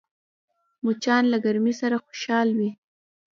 [0.83, 2.69] مچان له ګرمۍ سره خوشحال وي